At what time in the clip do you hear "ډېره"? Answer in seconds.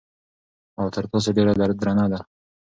1.37-1.53